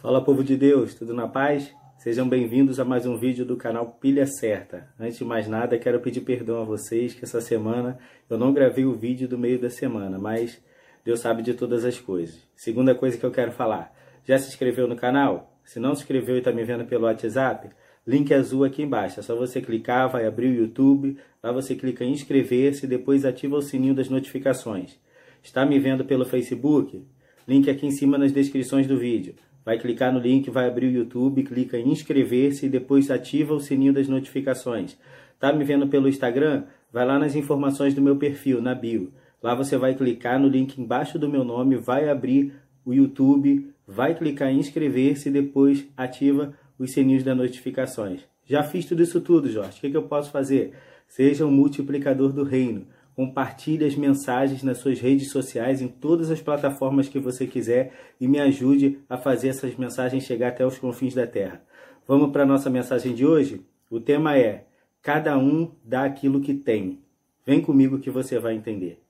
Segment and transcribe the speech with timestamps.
[0.00, 1.74] Fala povo de Deus, tudo na paz?
[1.98, 4.88] Sejam bem-vindos a mais um vídeo do canal Pilha Certa.
[4.98, 8.86] Antes de mais nada, quero pedir perdão a vocês que essa semana eu não gravei
[8.86, 10.58] o vídeo do meio da semana, mas
[11.04, 12.38] Deus sabe de todas as coisas.
[12.56, 13.94] Segunda coisa que eu quero falar,
[14.24, 15.54] já se inscreveu no canal?
[15.66, 17.68] Se não se inscreveu e está me vendo pelo WhatsApp,
[18.06, 19.20] link azul aqui embaixo.
[19.20, 23.26] É só você clicar, vai abrir o YouTube, lá você clica em inscrever-se e depois
[23.26, 24.98] ativa o sininho das notificações.
[25.42, 27.06] Está me vendo pelo Facebook?
[27.46, 29.34] Link aqui em cima nas descrições do vídeo.
[29.70, 33.60] Vai clicar no link, vai abrir o YouTube, clica em inscrever-se e depois ativa o
[33.60, 34.98] sininho das notificações.
[35.38, 36.64] Tá me vendo pelo Instagram?
[36.92, 39.12] Vai lá nas informações do meu perfil, na bio.
[39.40, 42.52] Lá você vai clicar no link embaixo do meu nome, vai abrir
[42.84, 48.22] o YouTube, vai clicar em inscrever-se e depois ativa os sininhos das notificações.
[48.44, 49.78] Já fiz tudo isso tudo, Jorge.
[49.78, 50.72] O que, que eu posso fazer?
[51.06, 52.88] Seja um multiplicador do reino.
[53.14, 58.26] Compartilhe as mensagens nas suas redes sociais, em todas as plataformas que você quiser e
[58.26, 61.62] me ajude a fazer essas mensagens chegar até os confins da terra.
[62.06, 63.64] Vamos para a nossa mensagem de hoje?
[63.90, 64.64] O tema é:
[65.02, 67.00] Cada um dá aquilo que tem.
[67.44, 69.00] Vem comigo que você vai entender.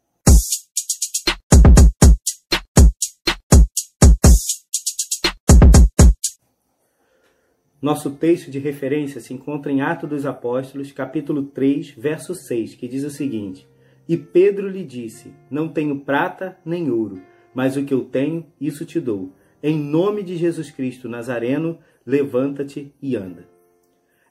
[7.83, 12.87] Nosso texto de referência se encontra em Atos dos Apóstolos, capítulo 3, verso 6, que
[12.87, 13.67] diz o seguinte:
[14.11, 17.23] e Pedro lhe disse: Não tenho prata nem ouro,
[17.55, 19.33] mas o que eu tenho, isso te dou.
[19.63, 23.47] Em nome de Jesus Cristo Nazareno, levanta-te e anda.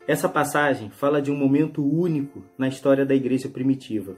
[0.06, 4.18] Essa passagem fala de um momento único na história da igreja primitiva.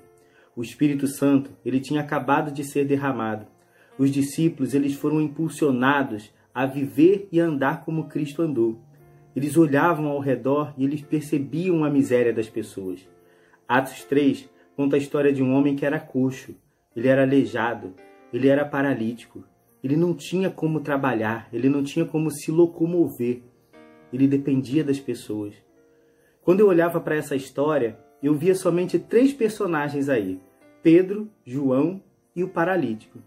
[0.56, 3.46] O Espírito Santo, ele tinha acabado de ser derramado.
[4.00, 8.82] Os discípulos, eles foram impulsionados a viver e andar como Cristo andou.
[9.36, 13.08] Eles olhavam ao redor e eles percebiam a miséria das pessoas.
[13.68, 16.56] Atos 3 conta a história de um homem que era coxo,
[16.96, 17.94] ele era aleijado,
[18.34, 19.44] ele era paralítico,
[19.84, 23.42] ele não tinha como trabalhar, ele não tinha como se locomover,
[24.12, 25.56] ele dependia das pessoas.
[26.42, 30.40] Quando eu olhava para essa história, eu via somente três personagens aí:
[30.84, 32.02] Pedro, João
[32.36, 33.20] e o paralítico.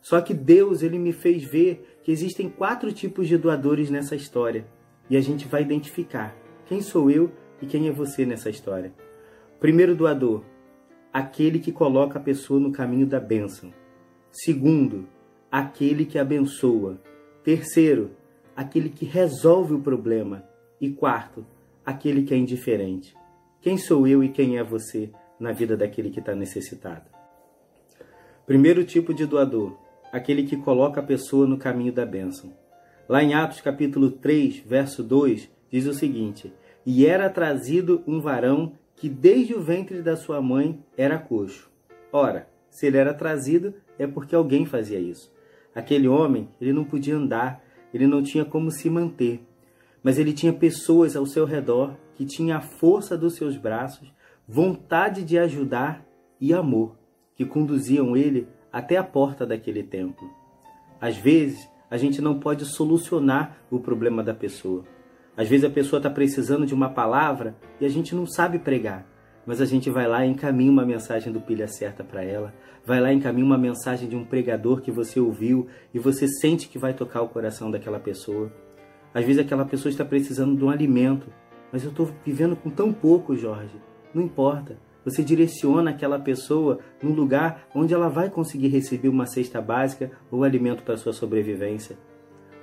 [0.00, 4.66] Só que Deus ele me fez ver que existem quatro tipos de doadores nessa história
[5.10, 6.36] e a gente vai identificar
[6.66, 7.30] quem sou eu
[7.60, 8.92] e quem é você nessa história.
[9.58, 10.44] Primeiro doador,
[11.12, 13.72] aquele que coloca a pessoa no caminho da bênção.
[14.30, 15.08] Segundo,
[15.50, 17.00] aquele que abençoa.
[17.42, 18.10] Terceiro,
[18.54, 20.44] aquele que resolve o problema.
[20.80, 21.44] E quarto,
[21.84, 23.16] aquele que é indiferente.
[23.60, 25.10] Quem sou eu e quem é você
[25.40, 27.06] na vida daquele que está necessitado?
[28.46, 29.76] Primeiro tipo de doador,
[30.12, 32.52] aquele que coloca a pessoa no caminho da bênção.
[33.08, 36.52] Lá em Atos capítulo 3, verso 2, diz o seguinte:
[36.84, 41.70] E era trazido um varão que desde o ventre da sua mãe era coxo.
[42.12, 45.32] Ora, se ele era trazido, é porque alguém fazia isso.
[45.74, 47.62] Aquele homem, ele não podia andar,
[47.94, 49.40] ele não tinha como se manter,
[50.02, 54.12] mas ele tinha pessoas ao seu redor que tinham a força dos seus braços,
[54.46, 56.04] vontade de ajudar
[56.40, 56.96] e amor,
[57.36, 60.28] que conduziam ele até a porta daquele templo.
[61.00, 64.84] Às vezes, a gente não pode solucionar o problema da pessoa,
[65.38, 69.06] às vezes a pessoa está precisando de uma palavra e a gente não sabe pregar,
[69.46, 72.52] mas a gente vai lá e encaminha uma mensagem do Pilha Certa para ela,
[72.84, 76.68] vai lá e encaminha uma mensagem de um pregador que você ouviu e você sente
[76.68, 78.52] que vai tocar o coração daquela pessoa.
[79.14, 81.28] Às vezes aquela pessoa está precisando de um alimento,
[81.72, 83.80] mas eu estou vivendo com tão pouco, Jorge.
[84.12, 84.76] Não importa.
[85.04, 90.42] Você direciona aquela pessoa num lugar onde ela vai conseguir receber uma cesta básica ou
[90.42, 91.96] alimento para sua sobrevivência.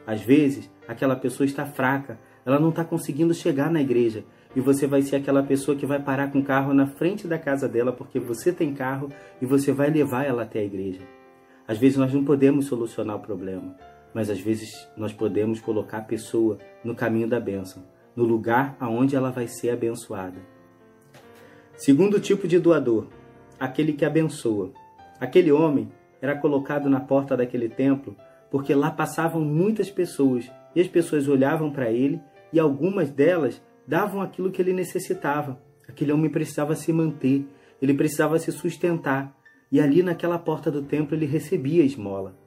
[0.06, 4.24] Às vezes, aquela pessoa está fraca, ela não está conseguindo chegar na igreja.
[4.56, 7.40] E você vai ser aquela pessoa que vai parar com o carro na frente da
[7.40, 9.10] casa dela porque você tem carro
[9.42, 11.02] e você vai levar ela até a igreja.
[11.68, 13.76] Às vezes nós não podemos solucionar o problema,
[14.14, 17.84] mas às vezes nós podemos colocar a pessoa no caminho da bênção,
[18.16, 20.38] no lugar aonde ela vai ser abençoada.
[21.76, 23.08] Segundo tipo de doador,
[23.60, 24.72] aquele que abençoa.
[25.20, 25.92] Aquele homem
[26.22, 28.16] era colocado na porta daquele templo
[28.50, 32.22] porque lá passavam muitas pessoas e as pessoas olhavam para ele
[32.56, 35.62] e algumas delas davam aquilo que ele necessitava.
[35.90, 37.46] Aquele homem precisava se manter,
[37.82, 39.38] ele precisava se sustentar,
[39.70, 42.40] e ali naquela porta do templo ele recebia a esmola.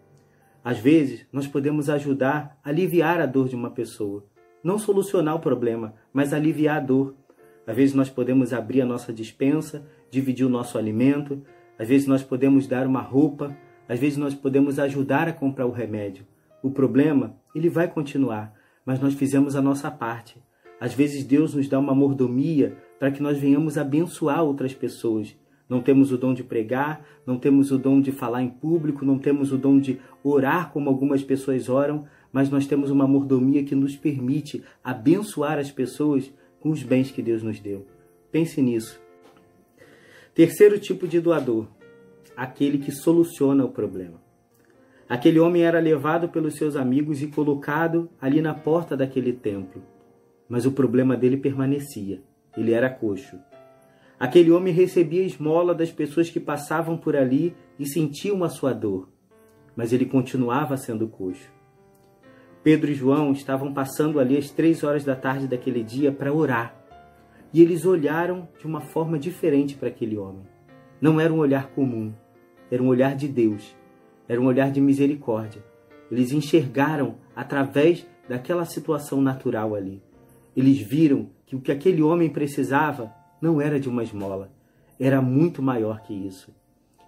[0.65, 4.25] Às vezes, nós podemos ajudar a aliviar a dor de uma pessoa,
[4.65, 7.15] não solucionar o problema, mas aliviar a dor.
[7.67, 11.43] Às vezes nós podemos abrir a nossa dispensa, dividir o nosso alimento,
[11.79, 13.55] às vezes nós podemos dar uma roupa,
[13.87, 16.25] às vezes nós podemos ajudar a comprar o remédio.
[16.63, 18.58] O problema, ele vai continuar,
[18.89, 20.43] mas nós fizemos a nossa parte.
[20.81, 25.37] Às vezes Deus nos dá uma mordomia para que nós venhamos abençoar outras pessoas.
[25.69, 29.19] Não temos o dom de pregar, não temos o dom de falar em público, não
[29.19, 33.75] temos o dom de orar como algumas pessoas oram, mas nós temos uma mordomia que
[33.75, 37.85] nos permite abençoar as pessoas com os bens que Deus nos deu.
[38.33, 38.99] Pense nisso.
[40.35, 41.67] Terceiro tipo de doador,
[42.35, 44.28] aquele que soluciona o problema.
[45.09, 49.83] Aquele homem era levado pelos seus amigos e colocado ali na porta daquele templo.
[50.47, 52.23] Mas o problema dele permanecia.
[52.55, 53.39] Ele era coxo.
[54.21, 59.09] Aquele homem recebia esmola das pessoas que passavam por ali e sentiam a sua dor.
[59.75, 61.51] Mas ele continuava sendo coxo.
[62.63, 66.75] Pedro e João estavam passando ali às três horas da tarde daquele dia para orar.
[67.55, 70.43] E eles olharam de uma forma diferente para aquele homem.
[71.01, 72.13] Não era um olhar comum,
[72.71, 73.75] era um olhar de Deus,
[74.29, 75.65] era um olhar de misericórdia.
[76.11, 80.03] Eles enxergaram através daquela situação natural ali.
[80.57, 84.53] Eles viram que o que aquele homem precisava não era de uma esmola,
[84.99, 86.53] era muito maior que isso.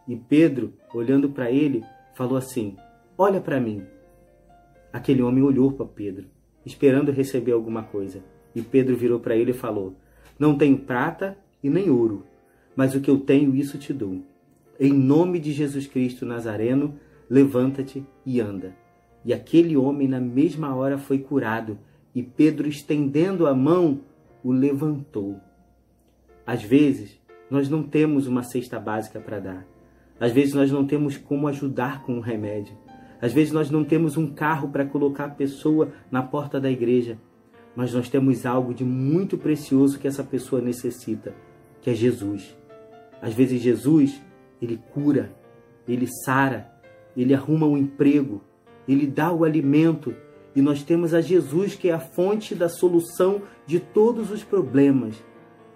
[0.07, 1.85] E Pedro, olhando para ele,
[2.15, 2.77] falou assim:
[3.19, 3.83] Olha para mim.
[4.93, 6.27] Aquele homem olhou para Pedro,
[6.65, 8.23] esperando receber alguma coisa.
[8.55, 9.95] E Pedro virou para ele e falou:
[10.41, 12.25] não tenho prata e nem ouro,
[12.75, 14.23] mas o que eu tenho, isso te dou.
[14.81, 16.95] Em nome de Jesus Cristo Nazareno,
[17.31, 18.77] levanta-te e anda.
[19.25, 21.79] E aquele homem, na mesma hora, foi curado,
[22.13, 24.01] e Pedro, estendendo a mão,
[24.43, 25.39] o levantou.
[26.45, 29.67] Às vezes, nós não temos uma cesta básica para dar.
[30.19, 32.77] Às vezes, nós não temos como ajudar com um remédio.
[33.23, 37.17] Às vezes, nós não temos um carro para colocar a pessoa na porta da igreja
[37.75, 41.35] mas nós temos algo de muito precioso que essa pessoa necessita,
[41.81, 42.57] que é Jesus.
[43.23, 44.21] Às vezes Jesus,
[44.61, 45.33] ele cura,
[45.87, 46.71] ele sara,
[47.21, 48.41] ele arruma o um emprego,
[48.89, 50.15] ele dá o alimento,
[50.55, 55.23] e nós temos a Jesus que é a fonte da solução de todos os problemas.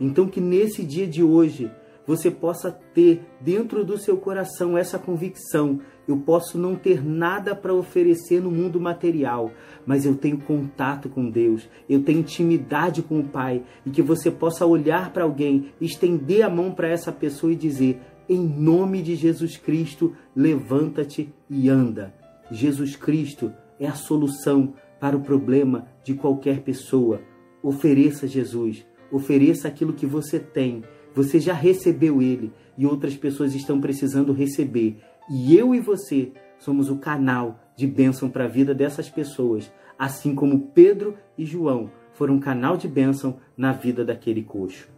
[0.00, 1.70] Então que nesse dia de hoje
[2.06, 7.74] você possa ter dentro do seu coração essa convicção eu posso não ter nada para
[7.74, 9.50] oferecer no mundo material,
[9.86, 14.30] mas eu tenho contato com Deus, eu tenho intimidade com o Pai, e que você
[14.30, 19.14] possa olhar para alguém, estender a mão para essa pessoa e dizer: em nome de
[19.14, 22.14] Jesus Cristo, levanta-te e anda.
[22.50, 27.20] Jesus Cristo é a solução para o problema de qualquer pessoa.
[27.62, 30.82] Ofereça Jesus, ofereça aquilo que você tem.
[31.14, 34.98] Você já recebeu ele e outras pessoas estão precisando receber.
[35.30, 40.34] E eu e você somos o canal de bênção para a vida dessas pessoas, assim
[40.34, 44.93] como Pedro e João foram canal de bênção na vida daquele coxo.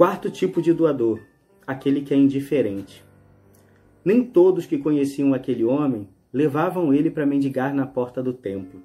[0.00, 1.20] Quarto tipo de doador,
[1.66, 3.04] aquele que é indiferente.
[4.02, 8.82] Nem todos que conheciam aquele homem levavam ele para mendigar na porta do templo.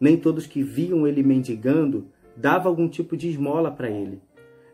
[0.00, 4.22] Nem todos que viam ele mendigando davam algum tipo de esmola para ele.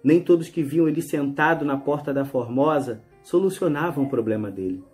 [0.00, 4.84] Nem todos que viam ele sentado na porta da Formosa solucionavam o problema dele.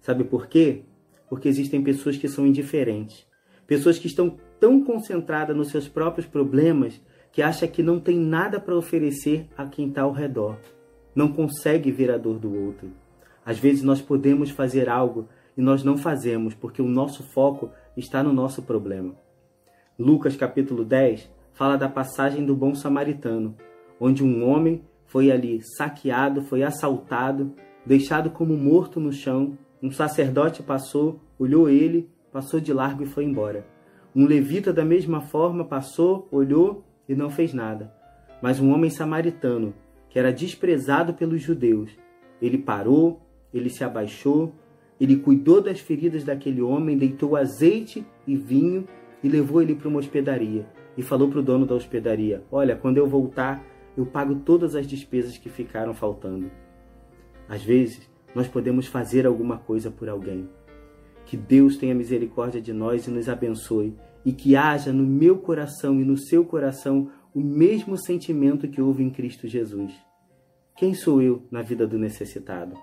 [0.00, 0.84] Sabe por quê?
[1.28, 3.26] Porque existem pessoas que são indiferentes.
[3.66, 6.98] Pessoas que estão tão concentradas nos seus próprios problemas
[7.36, 10.56] que acha que não tem nada para oferecer a quem está ao redor.
[11.14, 12.88] Não consegue ver a dor do outro.
[13.44, 18.22] Às vezes nós podemos fazer algo e nós não fazemos porque o nosso foco está
[18.22, 19.14] no nosso problema.
[19.98, 23.54] Lucas capítulo 10 fala da passagem do bom samaritano,
[24.00, 27.52] onde um homem foi ali saqueado, foi assaltado
[27.84, 29.58] deixado como morto no chão.
[29.82, 33.66] Um sacerdote passou, olhou ele, passou de largo e foi embora.
[34.14, 37.92] Um levita, da mesma forma, passou, olhou e não fez nada.
[38.40, 39.74] Mas um homem samaritano,
[40.08, 41.90] que era desprezado pelos judeus,
[42.40, 43.20] ele parou,
[43.52, 44.52] ele se abaixou,
[45.00, 48.86] ele cuidou das feridas daquele homem, deitou azeite e vinho
[49.22, 50.66] e levou ele para uma hospedaria.
[50.96, 53.62] E falou para o dono da hospedaria: Olha, quando eu voltar,
[53.96, 56.50] eu pago todas as despesas que ficaram faltando.
[57.48, 60.48] Às vezes, nós podemos fazer alguma coisa por alguém.
[61.24, 63.94] Que Deus tenha misericórdia de nós e nos abençoe,
[64.26, 69.04] e que haja no meu coração e no seu coração o mesmo sentimento que houve
[69.04, 69.94] em Cristo Jesus.
[70.76, 72.76] Quem sou eu na vida do necessitado?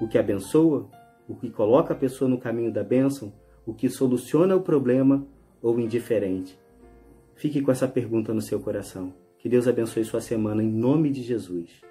[0.00, 0.88] O que abençoa?
[1.28, 3.34] O que coloca a pessoa no caminho da bênção?
[3.66, 5.26] O que soluciona o problema
[5.60, 6.58] ou indiferente?
[7.34, 9.12] Fique com essa pergunta no seu coração.
[9.38, 11.82] Que Deus abençoe sua semana em nome de Jesus.